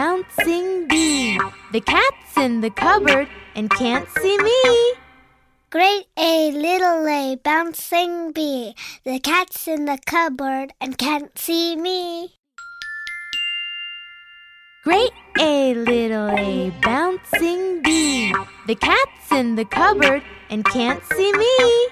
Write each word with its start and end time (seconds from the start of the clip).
bouncing 0.00 0.88
bee. 0.88 1.38
The 1.72 1.82
cat's 1.82 2.34
in 2.38 2.62
the 2.62 2.70
cupboard 2.70 3.28
and 3.54 3.68
can't 3.68 4.08
see 4.08 4.38
me. 4.38 4.94
Great 5.68 6.06
A, 6.16 6.50
little 6.52 7.06
A, 7.06 7.36
bouncing 7.36 8.32
bee. 8.32 8.74
The 9.04 9.18
cat's 9.18 9.68
in 9.68 9.84
the 9.84 9.98
cupboard 10.06 10.72
and 10.80 10.96
can't 10.96 11.36
see 11.36 11.76
me. 11.76 12.32
Great 14.84 15.12
A, 15.38 15.74
little 15.74 16.30
A, 16.30 16.70
bouncing 16.80 17.82
bee. 17.82 18.34
The 18.68 18.76
cat's 18.76 19.30
in 19.30 19.56
the 19.56 19.66
cupboard 19.66 20.22
and 20.48 20.64
can't 20.64 21.04
see 21.12 21.30
me. 21.34 21.89